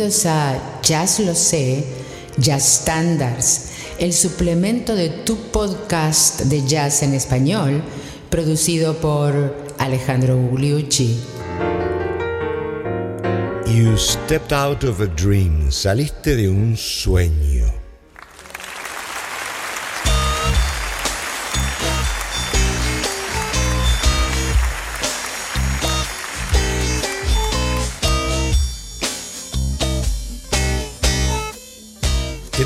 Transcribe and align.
Bienvenidos 0.00 0.24
a 0.24 0.80
Jazz 0.80 1.20
Lo 1.20 1.34
Sé, 1.34 1.84
Jazz 2.38 2.80
Standards, 2.80 3.66
el 3.98 4.14
suplemento 4.14 4.94
de 4.96 5.10
tu 5.10 5.36
podcast 5.50 6.40
de 6.44 6.66
jazz 6.66 7.02
en 7.02 7.12
español, 7.12 7.82
producido 8.30 8.96
por 8.96 9.54
Alejandro 9.76 10.38
Gugliucci. 10.38 11.18
You 13.66 13.94
stepped 13.98 14.54
out 14.54 14.84
of 14.84 15.02
a 15.02 15.06
dream, 15.06 15.70
saliste 15.70 16.34
de 16.34 16.48
un 16.48 16.78
sueño. 16.78 17.59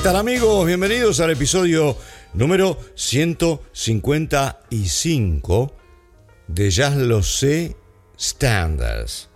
Tal 0.04 0.16
amigos? 0.16 0.66
Bienvenidos 0.66 1.20
al 1.20 1.30
episodio 1.30 1.96
número 2.34 2.76
155 2.94 5.72
de 6.46 6.70
Jazz 6.70 6.96
Lo 6.96 7.22
Sé 7.22 7.74
Standards. 8.18 9.30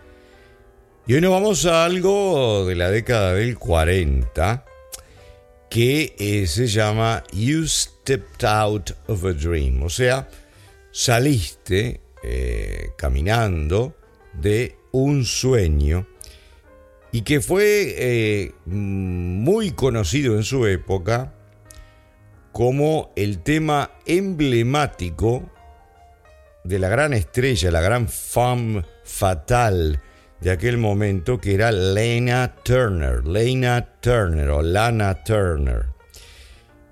Y 1.07 1.15
hoy 1.15 1.23
nos 1.23 1.31
vamos 1.31 1.65
a 1.65 1.87
algo 1.87 2.67
de 2.67 2.75
la 2.75 2.91
década 2.91 3.33
del 3.33 3.57
40 3.57 4.67
que 5.71 6.15
eh, 6.19 6.47
se 6.47 6.67
llama 6.67 7.25
You 7.33 7.67
Stepped 7.67 8.47
Out 8.47 8.91
of 9.07 9.25
a 9.25 9.33
Dream, 9.33 9.83
o 9.83 9.89
sea, 9.89 10.29
saliste 10.91 12.03
eh, 12.23 12.91
caminando 12.99 13.97
de 14.35 14.77
un 14.93 15.25
sueño 15.25 16.07
y 17.19 17.23
que 17.23 17.41
fue 17.41 17.97
eh, 17.99 18.53
muy 18.65 19.73
conocido 19.73 20.37
en 20.37 20.45
su 20.45 20.69
época 20.69 21.35
como 22.53 23.11
el 23.17 23.43
tema 23.43 23.91
emblemático 24.07 25.51
de 26.63 26.79
la 26.79 26.89
gran 26.89 27.15
estrella, 27.15 27.73
la 27.73 27.81
gran 27.81 28.09
femme 28.09 28.85
fatal 29.03 30.01
de 30.41 30.53
aquel 30.53 30.79
momento, 30.79 31.41
que 31.41 31.55
era 31.55 31.73
Lena 31.73 32.55
Turner, 32.63 33.27
Lena 33.27 33.95
Turner 33.99 34.51
o 34.51 34.63
Lana 34.63 35.25
Turner, 35.25 35.87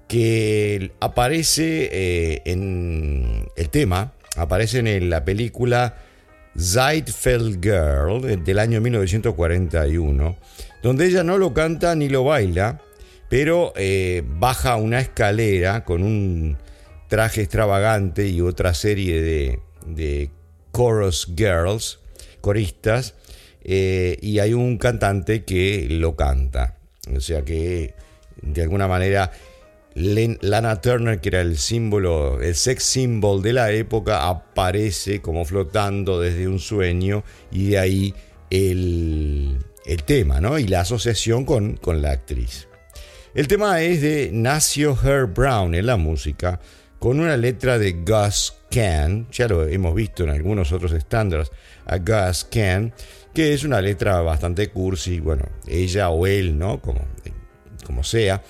que 0.09 0.91
aparece 0.99 1.89
eh, 1.93 2.43
en 2.47 3.47
el 3.55 3.71
tema, 3.71 4.13
aparece 4.37 4.81
en 4.81 5.09
la 5.09 5.25
película 5.25 5.99
Ziegfeld 6.59 7.63
Girl 7.63 8.43
del 8.45 8.59
año 8.59 8.81
1941, 8.81 10.37
donde 10.83 11.07
ella 11.07 11.23
no 11.23 11.39
lo 11.39 11.53
canta 11.53 11.95
ni 11.95 12.09
lo 12.09 12.25
baila, 12.25 12.81
pero 13.29 13.73
eh, 13.77 14.23
baja 14.25 14.77
una 14.77 15.01
escalera 15.01 15.85
con 15.85 16.03
un 16.03 16.57
traje 17.09 17.43
extravagante 17.43 18.27
y 18.29 18.41
otra 18.41 18.75
serie 18.75 19.21
de, 19.21 19.61
de 19.87 20.31
chorus 20.75 21.33
girls, 21.37 22.01
coristas, 22.41 23.15
eh, 23.63 24.17
y 24.23 24.39
hay 24.39 24.55
un 24.55 24.79
cantante 24.79 25.45
que 25.45 25.87
lo 25.91 26.17
canta. 26.17 26.77
O 27.15 27.21
sea 27.21 27.43
que 27.43 27.95
de 28.43 28.63
alguna 28.63 28.89
manera 28.89 29.31
Lana 29.97 30.83
Turner, 30.83 31.23
que 31.23 31.31
era 31.31 31.41
el 31.41 31.57
símbolo, 31.57 32.43
el 32.43 32.55
sex 32.55 32.85
symbol 32.85 33.41
de 33.41 33.55
la 33.55 33.71
época, 33.71 34.29
aparece 34.29 35.23
como 35.23 35.47
flotando 35.47 36.21
desde 36.21 36.47
un 36.47 36.59
sueño 36.59 37.25
y 37.51 37.71
de 37.71 37.79
ahí 37.79 38.15
el, 38.51 39.65
tema, 40.05 40.39
¿no? 40.39 40.59
Y 40.59 40.69
la 40.69 40.81
asociación 40.81 41.47
con, 41.47 41.79
con 41.79 42.03
la 42.03 42.11
actriz. 42.11 42.69
El 43.35 43.49
tema 43.49 43.81
es 43.81 44.03
de 44.03 44.29
Nacio 44.35 44.99
Herb 45.03 45.33
Brown 45.33 45.75
en 45.75 45.87
la 45.87 45.97
música, 45.97 46.61
con 46.99 47.19
una 47.19 47.39
letra 47.39 47.79
de 47.79 47.93
Gus 47.93 48.53
Can, 48.71 49.29
ya 49.33 49.49
lo 49.49 49.67
hemos 49.67 49.95
visto 49.95 50.25
en 50.25 50.31
algunos 50.31 50.73
otros 50.73 50.93
estándares, 50.93 51.51
a 51.87 51.97
Gus 51.97 52.45
Can, 52.45 52.93
que 53.33 53.55
es 53.55 53.65
una 53.65 53.81
letra 53.81 54.21
bastante 54.21 54.69
cursi, 54.69 55.21
bueno, 55.21 55.49
ella 55.67 56.11
o 56.11 56.27
él, 56.27 56.59
¿no? 56.59 56.83
Como, 56.83 57.01
como 57.87 58.05
sea 58.05 58.43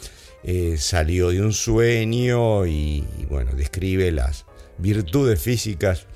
eh, 0.48 0.76
salió 0.78 1.30
de 1.30 1.40
un 1.40 1.52
sueño 1.52 2.66
y, 2.66 3.04
bueno, 3.28 3.50
describe 3.56 4.12
las 4.12 4.46
virtudes 4.78 5.40
físicas 5.40 6.06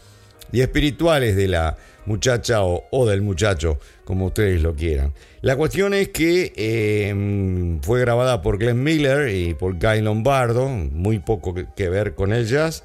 y 0.52 0.60
espirituales 0.60 1.34
de 1.34 1.48
la 1.48 1.76
muchacha 2.06 2.62
o, 2.62 3.06
del 3.08 3.22
muchacho, 3.22 3.80
como 4.04 4.26
ustedes 4.26 4.62
lo 4.62 4.76
quieran. 4.76 5.14
La 5.40 5.56
cuestión 5.56 5.94
es 5.94 6.10
que 6.10 6.52
em, 6.54 7.80
fue 7.80 7.98
grabada 7.98 8.40
por 8.40 8.58
Glenn 8.58 8.80
Miller 8.80 9.34
y 9.34 9.54
por 9.54 9.80
Guy 9.80 10.00
Lombardo, 10.00 10.68
muy 10.68 11.18
poco 11.18 11.52
que, 11.52 11.88
ver 11.88 12.14
con 12.14 12.32
el 12.32 12.46
jazz, 12.46 12.84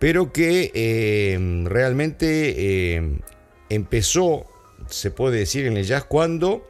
pero 0.00 0.32
que 0.32 0.72
em, 0.74 1.64
realmente 1.64 2.96
em, 2.96 3.20
empezó, 3.68 4.46
se 4.88 5.12
puede 5.12 5.38
decir, 5.38 5.66
en 5.66 5.76
el 5.76 5.84
jazz 5.84 6.02
cuando 6.02 6.68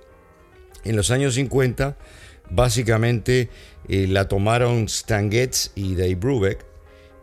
en 0.84 0.96
los 0.96 1.10
años 1.10 1.34
50 1.34 1.96
básicamente 2.54 3.48
eh, 3.88 4.06
la 4.06 4.28
tomaron 4.28 4.84
Stan 4.84 5.30
Getz 5.30 5.70
y 5.74 5.94
Dave 5.94 6.14
Brubeck. 6.14 6.64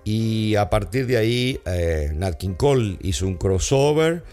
Y 0.04 0.56
a 0.56 0.70
partir 0.70 1.06
de 1.08 1.18
ahí, 1.18 1.60
eh, 1.66 2.12
Nat 2.14 2.36
King 2.38 2.56
Cole 2.56 2.98
hizo 3.02 3.28
un 3.28 3.36
crossover. 3.36 4.24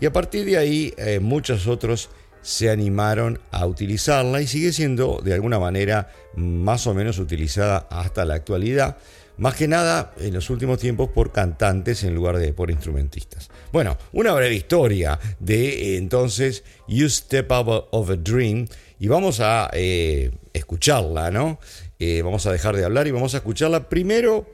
Y 0.00 0.06
a 0.06 0.12
partir 0.12 0.44
de 0.44 0.56
ahí, 0.56 0.94
eh, 0.98 1.20
muchos 1.20 1.66
otros 1.66 2.10
se 2.42 2.70
animaron 2.70 3.40
a 3.50 3.66
utilizarla 3.66 4.40
y 4.40 4.46
sigue 4.46 4.72
siendo 4.72 5.20
de 5.22 5.34
alguna 5.34 5.58
manera 5.58 6.12
más 6.36 6.86
o 6.86 6.94
menos 6.94 7.18
utilizada 7.18 7.88
hasta 7.90 8.24
la 8.24 8.34
actualidad. 8.34 8.98
Más 9.38 9.54
que 9.54 9.68
nada 9.68 10.14
en 10.18 10.32
los 10.32 10.48
últimos 10.48 10.78
tiempos 10.78 11.10
por 11.10 11.32
cantantes 11.32 12.04
en 12.04 12.14
lugar 12.14 12.38
de 12.38 12.52
por 12.54 12.70
instrumentistas. 12.70 13.50
Bueno, 13.72 13.98
una 14.12 14.32
breve 14.32 14.54
historia 14.54 15.18
de 15.40 15.96
entonces 15.96 16.64
You 16.88 17.08
Step 17.10 17.50
Out 17.50 17.88
of 17.90 18.10
a 18.10 18.16
Dream 18.16 18.66
y 18.98 19.08
vamos 19.08 19.40
a 19.40 19.70
eh, 19.72 20.30
escucharla, 20.52 21.30
¿no? 21.30 21.58
Eh, 21.98 22.22
vamos 22.22 22.46
a 22.46 22.52
dejar 22.52 22.76
de 22.76 22.84
hablar 22.84 23.06
y 23.06 23.10
vamos 23.10 23.34
a 23.34 23.38
escucharla 23.38 23.88
primero 23.88 24.46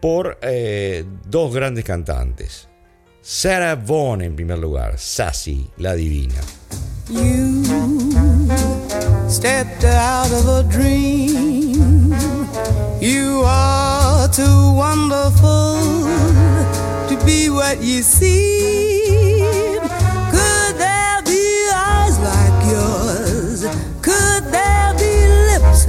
por 0.00 0.38
eh, 0.42 1.04
dos 1.26 1.54
grandes 1.54 1.84
cantantes. 1.84 2.68
Sarah 3.22 3.74
Vaughan 3.74 4.22
en 4.22 4.34
primer 4.34 4.58
lugar, 4.58 4.98
Sassy, 4.98 5.68
la 5.76 5.94
divina. 5.94 6.40
You 7.10 7.62
stepped 9.28 9.84
out 9.84 10.30
of 10.32 10.48
a 10.48 10.62
dream. 10.62 12.14
You 13.00 13.42
are 13.44 14.28
too 14.28 14.72
wonderful 14.74 15.76
to 17.08 17.24
be 17.24 17.50
what 17.50 17.82
you 17.82 18.02
seem. 18.02 19.09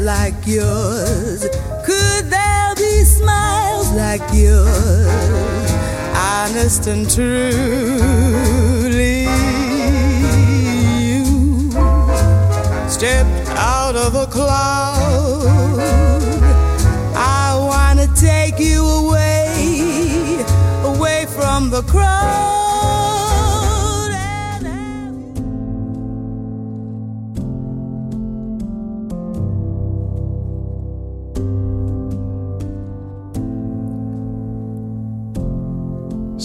Like 0.02 0.48
yours? 0.48 1.48
Could 1.86 2.26
there 2.30 2.76
be 2.76 3.04
smiles 3.04 3.92
like 3.92 4.22
yours? 4.34 5.72
Honest 6.16 6.88
and 6.88 7.10
truly, 7.10 7.28
you 11.00 11.72
stepped 12.90 13.50
out 13.50 13.96
of 13.96 14.16
a 14.16 14.26
cloud. 14.26 15.48
I 17.16 17.56
wanna 17.56 18.08
take 18.16 18.60
you 18.60 18.84
away, 18.86 20.44
away 20.84 21.28
from 21.28 21.70
the 21.70 21.84
crowd. 21.84 22.61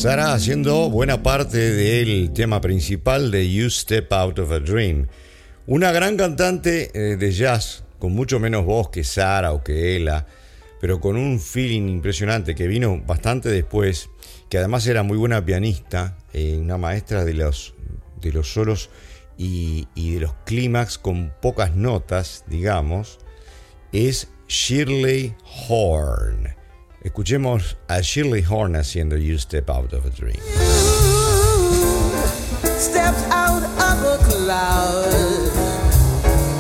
Sara 0.06 0.34
haciendo 0.34 0.88
buena 0.88 1.24
parte 1.24 1.58
del 1.58 2.32
tema 2.32 2.60
principal 2.60 3.32
de 3.32 3.52
You 3.52 3.68
Step 3.68 4.12
Out 4.12 4.38
of 4.38 4.52
a 4.52 4.60
Dream. 4.60 5.08
Una 5.66 5.90
gran 5.90 6.16
cantante 6.16 6.92
eh, 6.94 7.16
de 7.16 7.32
jazz, 7.32 7.82
con 7.98 8.12
mucho 8.12 8.38
menos 8.38 8.64
voz 8.64 8.90
que 8.90 9.02
Sara 9.02 9.52
o 9.52 9.64
que 9.64 9.96
Ella, 9.96 10.24
pero 10.80 11.00
con 11.00 11.16
un 11.16 11.40
feeling 11.40 11.88
impresionante 11.88 12.54
que 12.54 12.68
vino 12.68 13.02
bastante 13.04 13.48
después, 13.48 14.08
que 14.48 14.58
además 14.58 14.86
era 14.86 15.02
muy 15.02 15.18
buena 15.18 15.44
pianista, 15.44 16.16
eh, 16.32 16.56
una 16.56 16.78
maestra 16.78 17.24
de 17.24 17.34
los, 17.34 17.74
de 18.20 18.30
los 18.32 18.52
solos 18.52 18.90
y, 19.36 19.88
y 19.96 20.14
de 20.14 20.20
los 20.20 20.34
clímax 20.44 20.98
con 20.98 21.32
pocas 21.42 21.74
notas, 21.74 22.44
digamos, 22.46 23.18
es 23.90 24.28
Shirley 24.46 25.34
Horn. 25.68 26.55
Escuchemos 27.06 27.76
a 27.86 28.02
Shirley 28.02 28.42
Horn 28.42 28.74
haciendo 28.74 29.16
You 29.16 29.38
Step 29.38 29.70
Out 29.70 29.92
of 29.92 30.06
a 30.06 30.10
Dream. 30.10 30.40
Out 33.30 33.62
of 33.62 34.04
a 34.04 34.18
cloud. 34.24 35.06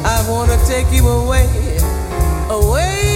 I 0.04 0.64
take 0.68 0.92
you 0.92 1.08
away, 1.08 1.48
away 2.48 3.15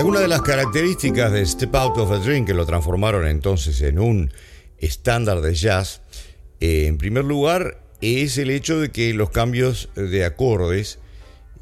Algunas 0.00 0.22
de 0.22 0.28
las 0.28 0.40
características 0.40 1.30
de 1.30 1.44
Step 1.44 1.74
Out 1.74 1.98
of 1.98 2.10
a 2.10 2.16
Dream 2.16 2.46
que 2.46 2.54
lo 2.54 2.64
transformaron 2.64 3.26
entonces 3.26 3.82
en 3.82 3.98
un 3.98 4.32
estándar 4.78 5.42
de 5.42 5.54
jazz, 5.54 6.00
eh, 6.58 6.86
en 6.86 6.96
primer 6.96 7.26
lugar, 7.26 7.82
es 8.00 8.38
el 8.38 8.48
hecho 8.48 8.80
de 8.80 8.88
que 8.88 9.12
los 9.12 9.28
cambios 9.28 9.90
de 9.94 10.24
acordes 10.24 11.00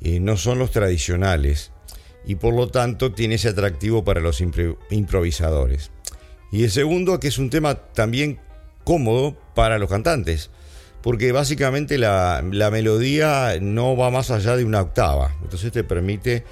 eh, 0.03 0.21
no 0.21 0.37
son 0.37 0.61
los 0.61 0.71
tradicionales 0.71 1.73
y 2.25 2.37
por 2.37 2.55
lo 2.55 2.69
tanto 2.69 3.11
tiene 3.11 3.35
ese 3.35 3.49
atractivo 3.49 4.05
para 4.05 4.21
los 4.21 4.41
impro- 4.41 4.79
improvisadores. 4.89 5.91
Y 6.53 6.63
el 6.63 6.71
segundo, 6.71 7.19
que 7.19 7.27
es 7.27 7.39
un 7.39 7.51
tema 7.51 7.75
también 7.75 8.39
cómodo 8.85 9.37
para 9.57 9.81
los 9.81 9.91
cantantes, 9.91 10.51
porque 11.03 11.33
básicamente 11.33 11.99
la, 11.99 12.45
la 12.53 12.71
melodía 12.71 13.59
no 13.61 13.97
va 13.97 14.13
más 14.13 14.31
allá 14.31 14.55
de 14.57 14.65
una 14.65 14.81
octava, 14.81 15.37
entonces 15.43 15.73
te 15.73 15.83
permite 15.83 16.45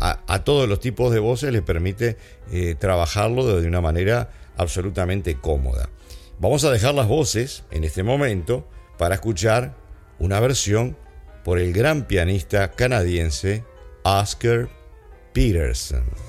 a, 0.00 0.20
a 0.26 0.44
todos 0.44 0.68
los 0.68 0.80
tipos 0.80 1.12
de 1.12 1.18
voces 1.18 1.52
les 1.52 1.62
permite 1.62 2.16
eh, 2.50 2.74
trabajarlo 2.78 3.60
de 3.60 3.66
una 3.66 3.80
manera 3.80 4.30
absolutamente 4.56 5.36
cómoda. 5.36 5.90
Vamos 6.38 6.64
a 6.64 6.70
dejar 6.70 6.94
las 6.94 7.08
voces 7.08 7.64
en 7.70 7.84
este 7.84 8.02
momento 8.02 8.68
para 8.96 9.16
escuchar 9.16 9.74
una 10.18 10.40
versión 10.40 10.96
por 11.44 11.58
el 11.58 11.72
gran 11.72 12.06
pianista 12.06 12.72
canadiense 12.72 13.64
Oscar 14.02 14.68
Peterson. 15.32 16.27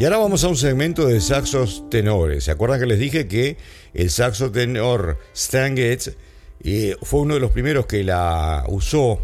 Y 0.00 0.04
ahora 0.04 0.16
vamos 0.16 0.44
a 0.44 0.48
un 0.48 0.56
segmento 0.56 1.06
de 1.06 1.20
saxos 1.20 1.84
tenores. 1.90 2.44
¿Se 2.44 2.50
acuerdan 2.50 2.80
que 2.80 2.86
les 2.86 2.98
dije 2.98 3.28
que 3.28 3.58
el 3.92 4.08
saxo 4.08 4.50
tenor 4.50 5.18
Stan 5.34 5.76
Getz 5.76 6.16
eh, 6.64 6.96
fue 7.02 7.20
uno 7.20 7.34
de 7.34 7.40
los 7.40 7.50
primeros 7.50 7.84
que 7.84 8.02
la 8.02 8.64
usó 8.68 9.20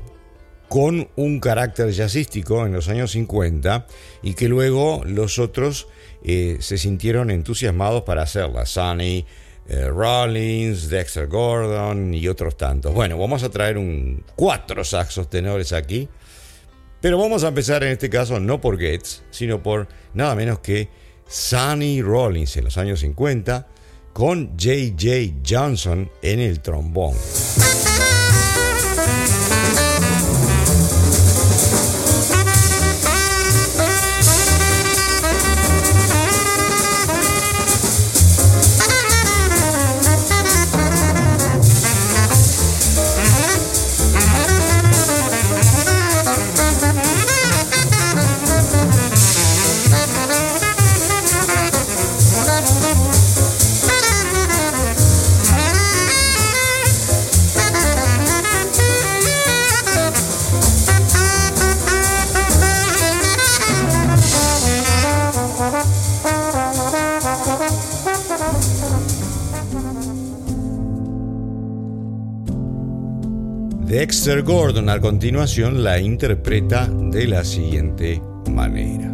con 0.68 1.08
un 1.16 1.40
carácter 1.40 1.92
jazzístico 1.92 2.66
en 2.66 2.74
los 2.74 2.90
años 2.90 3.12
50 3.12 3.86
y 4.22 4.34
que 4.34 4.48
luego 4.48 5.00
los 5.06 5.38
otros 5.38 5.88
eh, 6.22 6.58
se 6.60 6.76
sintieron 6.76 7.30
entusiasmados 7.30 8.02
para 8.02 8.24
hacerla. 8.24 8.66
Sonny 8.66 9.24
eh, 9.70 9.88
Rollins, 9.88 10.90
Dexter 10.90 11.26
Gordon 11.26 12.12
y 12.12 12.28
otros 12.28 12.58
tantos. 12.58 12.92
Bueno, 12.92 13.16
vamos 13.16 13.42
a 13.44 13.48
traer 13.48 13.78
un 13.78 14.22
cuatro 14.36 14.84
saxos 14.84 15.30
tenores 15.30 15.72
aquí. 15.72 16.06
Pero 17.06 17.18
vamos 17.18 17.44
a 17.44 17.48
empezar 17.48 17.84
en 17.84 17.92
este 17.92 18.10
caso 18.10 18.40
no 18.40 18.60
por 18.60 18.80
Getz, 18.80 19.22
sino 19.30 19.62
por 19.62 19.86
nada 20.12 20.34
menos 20.34 20.58
que 20.58 20.88
Sonny 21.28 22.02
Rollins 22.02 22.56
en 22.56 22.64
los 22.64 22.78
años 22.78 22.98
50 22.98 23.68
con 24.12 24.58
J.J. 24.58 25.36
Johnson 25.48 26.10
en 26.20 26.40
el 26.40 26.58
trombón. 26.58 27.14
Dexter 74.06 74.44
Gordon 74.44 74.88
a 74.88 75.00
continuación 75.00 75.82
la 75.82 75.98
interpreta 75.98 76.88
de 76.88 77.26
la 77.26 77.44
siguiente 77.44 78.22
manera. 78.48 79.12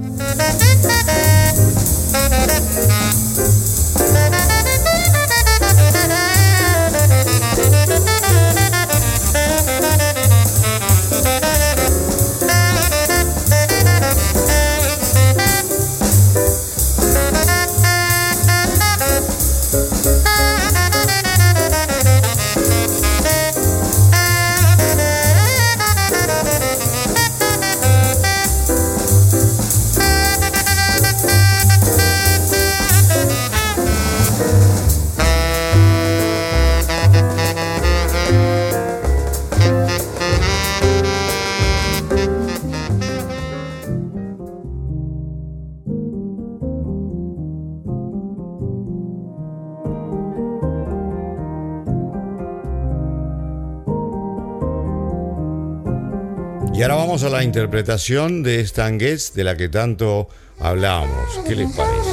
A 57.25 57.29
la 57.29 57.45
interpretación 57.45 58.43
de 58.43 58.61
Stan 58.61 58.99
Getz 58.99 59.33
de 59.35 59.45
la 59.45 59.57
que 59.57 59.69
tanto 59.69 60.29
hablábamos. 60.59 61.41
¿Qué 61.47 61.55
les 61.55 61.71
parece? 61.73 62.11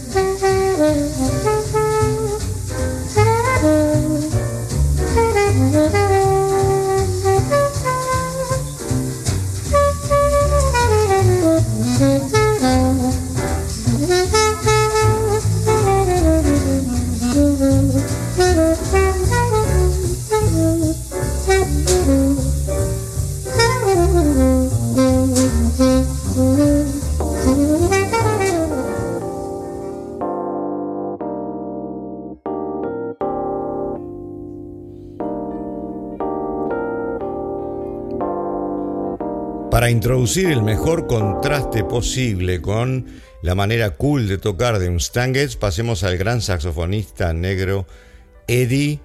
Para 39.76 39.90
introducir 39.90 40.50
el 40.50 40.62
mejor 40.62 41.06
contraste 41.06 41.84
posible 41.84 42.62
con 42.62 43.04
la 43.42 43.54
manera 43.54 43.90
cool 43.90 44.26
de 44.26 44.38
tocar 44.38 44.78
de 44.78 44.88
un 44.88 44.96
Stan 44.96 45.34
pasemos 45.60 46.02
al 46.02 46.16
gran 46.16 46.40
saxofonista 46.40 47.34
negro 47.34 47.86
Eddie 48.46 49.00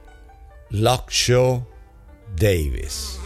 Lockshaw 0.70 1.68
Davis. 2.38 3.20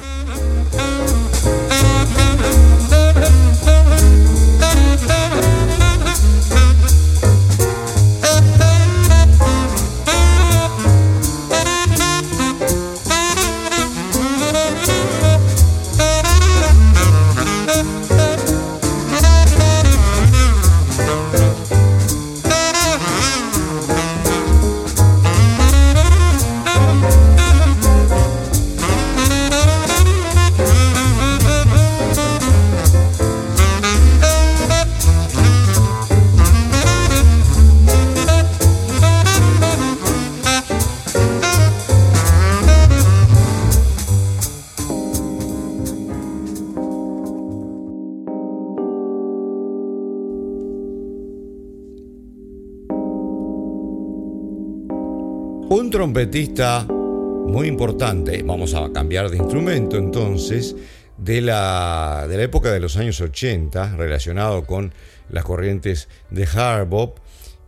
Trompetista 56.06 56.86
muy 56.86 57.68
importante, 57.68 58.44
vamos 58.44 58.76
a 58.76 58.92
cambiar 58.94 59.32
de 59.32 59.38
instrumento 59.38 59.98
entonces, 59.98 60.76
de 61.18 61.42
la, 61.42 62.28
de 62.30 62.38
la 62.38 62.44
época 62.44 62.72
de 62.72 62.80
los 62.80 62.96
años 62.98 63.20
80, 63.22 63.96
relacionado 63.96 64.68
con 64.68 64.94
las 65.32 65.44
corrientes 65.46 66.08
de 66.30 66.46
hard 66.46 66.88
bop, 66.88 67.18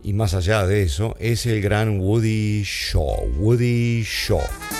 y 0.04 0.12
más 0.12 0.34
allá 0.34 0.64
de 0.68 0.82
eso, 0.82 1.16
es 1.18 1.46
el 1.46 1.60
gran 1.60 1.98
Woody 1.98 2.62
Shaw. 2.62 3.28
Woody 3.40 4.04
Shaw. 4.04 4.77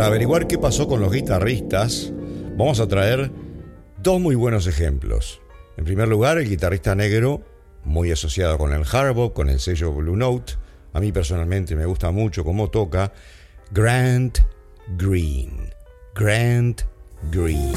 Averiguar 0.00 0.46
qué 0.46 0.58
pasó 0.58 0.88
con 0.88 1.00
los 1.00 1.12
guitarristas, 1.12 2.12
vamos 2.56 2.80
a 2.80 2.88
traer 2.88 3.30
dos 4.02 4.20
muy 4.20 4.34
buenos 4.34 4.66
ejemplos. 4.66 5.40
En 5.76 5.84
primer 5.84 6.08
lugar, 6.08 6.38
el 6.38 6.48
guitarrista 6.48 6.94
negro, 6.94 7.42
muy 7.84 8.10
asociado 8.10 8.58
con 8.58 8.72
el 8.72 8.84
hard 8.90 9.32
con 9.32 9.48
el 9.48 9.60
sello 9.60 9.92
Blue 9.92 10.16
Note. 10.16 10.54
A 10.92 11.00
mí 11.00 11.12
personalmente 11.12 11.76
me 11.76 11.86
gusta 11.86 12.10
mucho 12.10 12.44
cómo 12.44 12.70
toca 12.70 13.12
Grant 13.70 14.38
Green. 14.96 15.70
Grant 16.14 16.82
Green. 17.30 17.72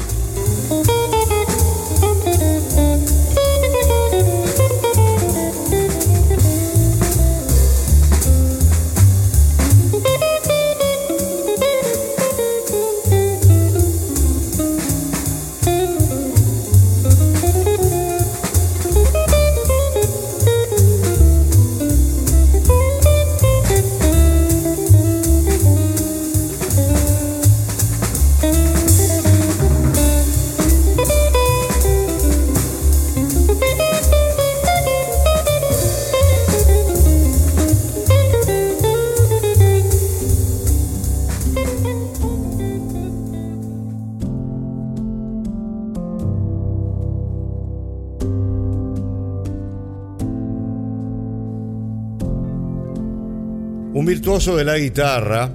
De 54.54 54.64
la 54.64 54.78
guitarra 54.78 55.50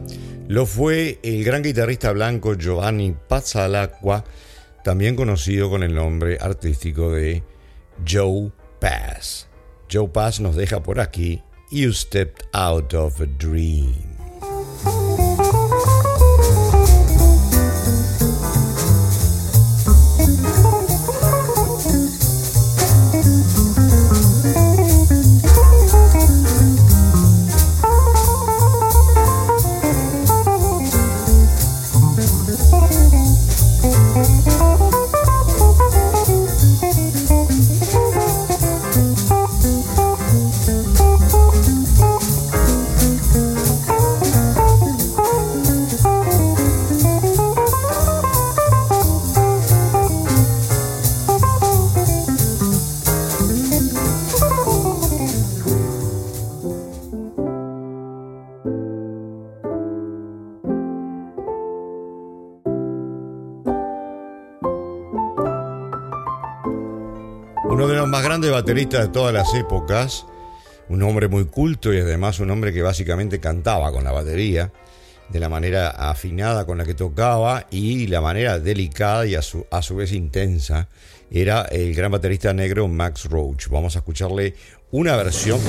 lo 0.50 0.66
fue 0.66 1.20
el 1.24 1.46
gran 1.46 1.62
guitarrista 1.62 2.12
blanco 2.12 2.56
Giovanni 2.56 3.16
Pazzalacqua, 3.28 4.26
también 4.84 5.16
conocido 5.16 5.70
con 5.70 5.84
el 5.84 5.96
nombre 5.96 6.38
artístico 6.42 7.12
de 7.12 7.42
Joe 8.06 8.52
Pass. 8.82 9.48
Joe 9.90 10.10
Pass 10.10 10.42
nos 10.42 10.58
deja 10.58 10.84
por 10.84 11.00
aquí 11.00 11.42
You 11.72 11.94
Stepped 11.94 12.48
Out 12.52 12.94
of 12.94 13.22
a 13.22 13.28
Dream. 13.38 14.11
Bateristas 68.52 69.02
de 69.02 69.08
todas 69.10 69.34
las 69.34 69.54
épocas, 69.54 70.26
un 70.90 71.02
hombre 71.04 71.28
muy 71.28 71.46
culto 71.46 71.94
y 71.94 72.00
además 72.00 72.40
un 72.40 72.52
hombre 72.52 72.74
que 72.74 72.82
básicamente 72.82 73.40
cantaba 73.40 73.92
con 73.92 74.04
la 74.04 74.12
batería, 74.12 74.72
de 75.30 75.40
la 75.40 75.50
manera 75.50 75.90
afinada 75.90 76.66
con 76.66 76.78
la 76.78 76.86
que 76.86 76.94
tocaba 76.94 77.66
y 77.72 78.08
la 78.08 78.22
manera 78.22 78.60
delicada 78.60 79.26
y 79.26 79.36
a 79.36 79.42
su, 79.42 79.66
a 79.72 79.82
su 79.82 79.96
vez 79.96 80.12
intensa, 80.12 80.90
era 81.32 81.62
el 81.64 81.96
gran 81.96 82.12
baterista 82.12 82.54
negro 82.54 82.88
Max 82.88 83.26
Roach. 83.26 83.70
Vamos 83.70 83.96
a 83.96 84.00
escucharle 84.00 84.56
una 84.92 85.16
versión. 85.16 85.60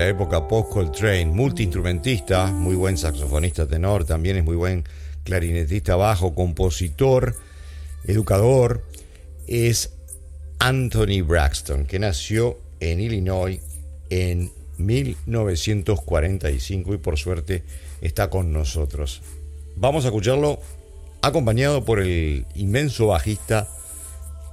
La 0.00 0.08
época 0.08 0.48
post-Coltrane, 0.48 1.26
multiinstrumentista, 1.26 2.46
muy 2.46 2.74
buen 2.74 2.96
saxofonista 2.96 3.66
tenor, 3.66 4.06
también 4.06 4.38
es 4.38 4.44
muy 4.44 4.56
buen 4.56 4.84
clarinetista 5.24 5.94
bajo, 5.94 6.34
compositor, 6.34 7.36
educador, 8.04 8.82
es 9.46 9.92
Anthony 10.58 11.20
Braxton, 11.22 11.84
que 11.84 11.98
nació 11.98 12.58
en 12.80 13.00
Illinois 13.00 13.60
en 14.08 14.50
1945 14.78 16.94
y 16.94 16.96
por 16.96 17.18
suerte 17.18 17.62
está 18.00 18.30
con 18.30 18.54
nosotros. 18.54 19.20
Vamos 19.76 20.06
a 20.06 20.08
escucharlo 20.08 20.60
acompañado 21.20 21.84
por 21.84 22.00
el 22.00 22.46
inmenso 22.54 23.08
bajista 23.08 23.68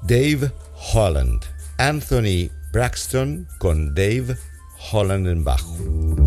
Dave 0.02 0.52
Holland. 0.94 1.40
Anthony 1.78 2.50
Braxton 2.74 3.48
con 3.60 3.96
Dave 3.96 4.36
Holland 4.36 4.57
en 5.32 5.44
bajo. 5.44 6.27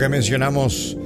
Que 0.00 0.08
mencionamos 0.08 0.96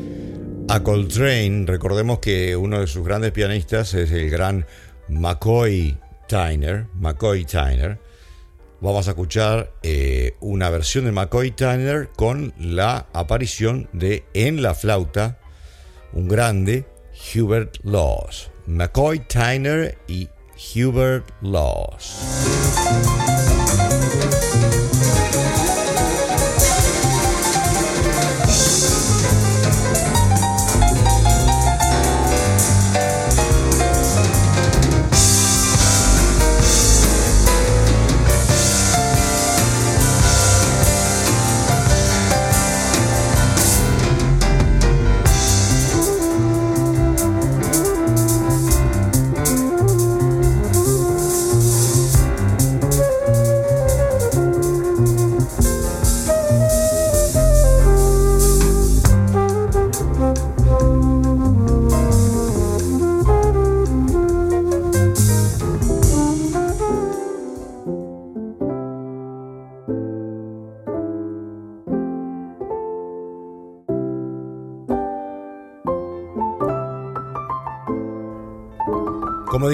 a 0.68 0.84
Coltrane, 0.84 1.64
recordemos 1.66 2.20
que 2.20 2.54
uno 2.54 2.78
de 2.78 2.86
sus 2.86 3.04
grandes 3.04 3.32
pianistas 3.32 3.92
es 3.94 4.12
el 4.12 4.30
gran 4.30 4.66
McCoy 5.08 5.98
Tyner. 6.28 6.86
McCoy 6.94 7.44
Tyner. 7.44 7.98
Vamos 8.80 9.08
a 9.08 9.10
escuchar 9.10 9.72
eh, 9.82 10.36
una 10.38 10.70
versión 10.70 11.06
de 11.06 11.10
McCoy 11.10 11.50
Tyner 11.50 12.10
con 12.14 12.54
la 12.56 13.08
aparición 13.12 13.88
de 13.92 14.26
en 14.32 14.62
la 14.62 14.76
flauta 14.76 15.40
un 16.12 16.28
grande 16.28 16.86
Hubert 17.34 17.78
Laws. 17.82 18.52
McCoy 18.68 19.18
Tyner 19.26 19.98
y 20.06 20.28
Hubert 20.76 21.28
Laws. 21.42 23.43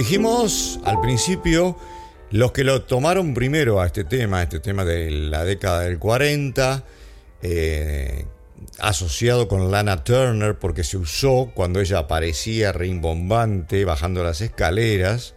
Dijimos 0.00 0.80
al 0.86 0.98
principio, 1.02 1.76
los 2.30 2.52
que 2.52 2.64
lo 2.64 2.84
tomaron 2.84 3.34
primero 3.34 3.82
a 3.82 3.86
este 3.86 4.02
tema, 4.02 4.42
este 4.42 4.58
tema 4.58 4.82
de 4.86 5.10
la 5.10 5.44
década 5.44 5.80
del 5.80 5.98
40, 5.98 6.84
eh, 7.42 8.24
asociado 8.78 9.46
con 9.46 9.70
Lana 9.70 10.02
Turner, 10.02 10.58
porque 10.58 10.84
se 10.84 10.96
usó 10.96 11.52
cuando 11.54 11.80
ella 11.80 11.98
aparecía 11.98 12.72
rimbombante 12.72 13.84
bajando 13.84 14.24
las 14.24 14.40
escaleras, 14.40 15.34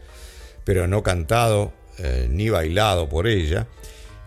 pero 0.64 0.88
no 0.88 1.04
cantado 1.04 1.74
eh, 1.98 2.28
ni 2.30 2.48
bailado 2.48 3.10
por 3.10 3.28
ella. 3.28 3.68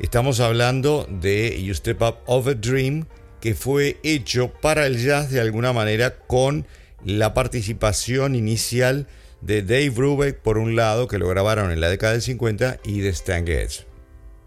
Estamos 0.00 0.40
hablando 0.40 1.08
de 1.08 1.62
You 1.62 1.72
Step 1.72 2.02
Up 2.02 2.16
of 2.26 2.46
a 2.48 2.52
Dream, 2.52 3.06
que 3.40 3.54
fue 3.54 3.96
hecho 4.02 4.52
para 4.52 4.84
el 4.84 5.02
jazz 5.02 5.30
de 5.30 5.40
alguna 5.40 5.72
manera 5.72 6.18
con 6.18 6.66
la 7.06 7.32
participación 7.32 8.34
inicial 8.34 9.06
de 9.40 9.62
Dave 9.62 9.90
Brubeck 9.90 10.38
por 10.38 10.58
un 10.58 10.76
lado, 10.76 11.08
que 11.08 11.18
lo 11.18 11.28
grabaron 11.28 11.70
en 11.70 11.80
la 11.80 11.88
década 11.88 12.12
del 12.12 12.22
50, 12.22 12.80
y 12.84 13.00
de 13.00 13.10
Stan 13.10 13.46
Getz. 13.46 13.86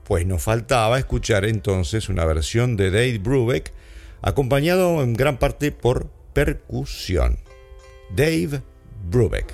Pues 0.04 0.26
nos 0.26 0.42
faltaba 0.42 0.98
escuchar 0.98 1.46
entonces 1.46 2.10
una 2.10 2.26
versión 2.26 2.78
de 2.78 2.92
Dave 2.92 3.20
Brubeck, 3.20 3.72
acompañado 4.22 5.04
en 5.04 5.14
gran 5.14 5.38
parte 5.38 5.72
por 5.72 6.10
percusión. 6.34 7.38
Dave 8.16 8.62
Brubeck. 9.10 9.54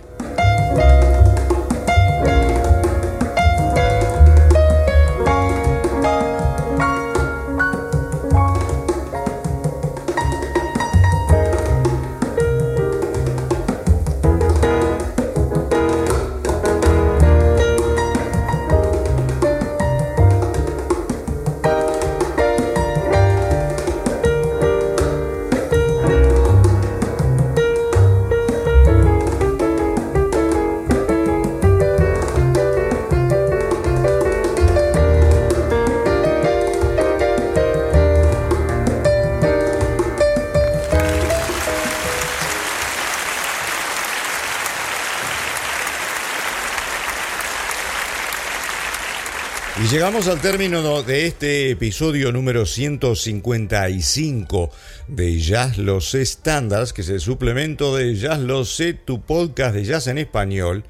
Llegamos 50.05 50.27
al 50.27 50.39
término 50.39 51.01
de 51.01 51.25
este 51.25 51.71
episodio 51.71 52.31
número 52.31 52.67
155 52.67 54.69
de 55.07 55.39
Jazz 55.39 55.79
Lo 55.79 55.99
Sé 55.99 56.23
Standards, 56.23 56.93
que 56.93 57.01
es 57.01 57.09
el 57.09 57.19
suplemento 57.19 57.95
de 57.95 58.13
Jazz 58.13 58.37
Lo 58.37 58.65
Sé, 58.65 58.93
tu 58.93 59.23
podcast 59.23 59.73
de 59.73 59.83
jazz 59.83 60.05
en 60.05 60.19
español, 60.19 60.83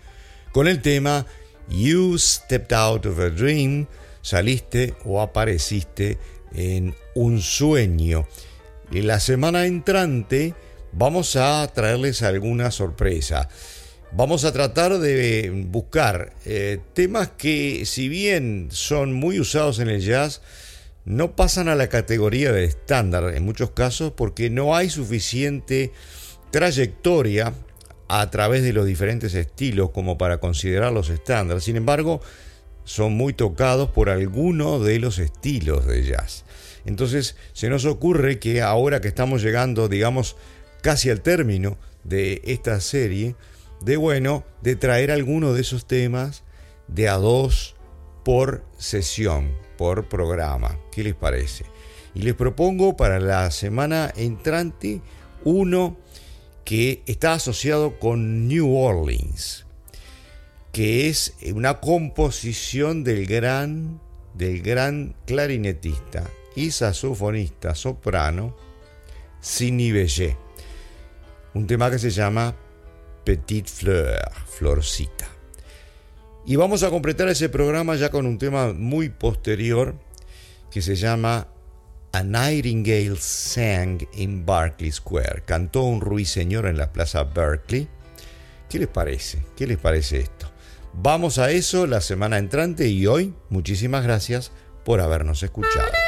con 0.51 0.67
el 0.67 0.81
tema 0.81 1.25
You 1.69 2.17
Stepped 2.17 2.75
Out 2.75 3.05
of 3.05 3.17
a 3.19 3.29
Dream, 3.29 3.87
saliste 4.21 4.95
o 5.05 5.21
apareciste 5.21 6.17
en 6.53 6.93
un 7.13 7.39
sueño. 7.39 8.27
Y 8.91 9.01
la 9.01 9.21
semana 9.21 9.65
entrante 9.65 10.55
vamos 10.91 11.37
a 11.37 11.65
traerles 11.73 12.21
alguna 12.21 12.69
sorpresa. 12.69 13.47
Vamos 14.17 14.45
a 14.45 14.53
tratar 14.53 14.97
de 14.99 15.65
buscar 15.67 16.31
eh, 16.45 16.79
temas 16.93 17.31
que 17.37 17.85
si 17.85 18.07
bien 18.07 18.69
son 18.71 19.11
muy 19.11 19.41
usados 19.41 19.79
en 19.79 19.89
el 19.89 19.99
jazz, 19.99 20.41
no 21.03 21.35
pasan 21.35 21.67
a 21.67 21.75
la 21.75 21.89
categoría 21.89 22.53
de 22.53 22.63
estándar 22.63 23.35
en 23.35 23.43
muchos 23.43 23.71
casos 23.71 24.13
porque 24.15 24.49
no 24.49 24.73
hay 24.73 24.89
suficiente 24.89 25.91
trayectoria 26.49 27.53
a 28.07 28.29
través 28.29 28.63
de 28.63 28.71
los 28.71 28.85
diferentes 28.85 29.33
estilos 29.33 29.89
como 29.89 30.17
para 30.17 30.37
considerarlos 30.37 31.09
estándar. 31.09 31.59
Sin 31.59 31.75
embargo, 31.75 32.21
son 32.85 33.15
muy 33.15 33.33
tocados 33.33 33.89
por 33.89 34.09
alguno 34.09 34.79
de 34.79 34.97
los 34.99 35.19
estilos 35.19 35.85
de 35.87 36.05
jazz. 36.05 36.45
Entonces 36.85 37.35
se 37.51 37.67
nos 37.67 37.83
ocurre 37.83 38.39
que 38.39 38.61
ahora 38.61 39.01
que 39.01 39.09
estamos 39.09 39.43
llegando, 39.43 39.89
digamos, 39.89 40.37
casi 40.81 41.09
al 41.09 41.19
término 41.19 41.77
de 42.05 42.41
esta 42.45 42.79
serie, 42.79 43.35
de 43.85 43.97
bueno, 43.97 44.43
de 44.63 44.75
traer 44.75 45.11
alguno 45.11 45.53
de 45.53 45.61
esos 45.61 45.85
temas 45.85 46.43
de 46.87 47.07
a 47.07 47.17
dos 47.17 47.75
por 48.23 48.65
sesión, 48.79 49.55
por 49.77 50.09
programa. 50.09 50.79
¿Qué 50.91 51.03
les 51.03 51.13
parece? 51.13 51.65
Y 52.15 52.23
les 52.23 52.33
propongo 52.33 52.97
para 52.97 53.19
la 53.19 53.51
semana 53.51 54.11
entrante 54.15 55.01
uno 55.43 55.97
que 56.63 57.03
está 57.05 57.33
asociado 57.33 57.99
con 57.99 58.47
New 58.47 58.75
Orleans, 58.75 59.67
que 60.71 61.07
es 61.07 61.35
una 61.53 61.79
composición 61.79 63.03
del 63.03 63.27
gran, 63.27 64.01
del 64.33 64.63
gran 64.63 65.15
clarinetista 65.27 66.23
y 66.55 66.71
saxofonista 66.71 67.75
soprano 67.75 68.57
Sidney 69.41 69.91
Bellet. 69.91 70.35
Un 71.53 71.67
tema 71.67 71.91
que 71.91 71.99
se 71.99 72.09
llama 72.09 72.55
Petite 73.25 73.69
Fleur, 73.69 74.31
Florcita. 74.45 75.27
Y 76.45 76.55
vamos 76.57 76.83
a 76.83 76.91
completar 76.91 77.27
ese 77.27 77.49
programa 77.49 77.95
ya 77.95 78.11
con 78.11 78.27
un 78.27 78.37
tema 78.37 78.71
muy 78.71 79.09
posterior 79.09 79.95
que 80.69 80.83
se 80.83 80.95
llama 80.95 81.47
A 82.11 82.23
Nightingale 82.23 83.17
Sang 83.17 84.07
in 84.13 84.45
Berkeley 84.45 84.91
Square. 84.91 85.41
Cantó 85.45 85.81
un 85.81 86.01
ruiseñor 86.01 86.67
en 86.67 86.77
la 86.77 86.93
plaza 86.93 87.23
Berkeley. 87.23 87.87
¿Qué 88.69 88.77
les 88.77 88.87
parece? 88.87 89.43
¿Qué 89.55 89.65
les 89.65 89.79
parece 89.79 90.19
esto? 90.19 90.51
Vamos 90.93 91.39
a 91.39 91.49
eso 91.49 91.87
la 91.87 92.01
semana 92.01 92.37
entrante 92.37 92.87
y 92.87 93.07
hoy 93.07 93.33
muchísimas 93.49 94.03
gracias 94.03 94.51
por 94.85 95.01
habernos 95.01 95.41
escuchado. 95.41 96.04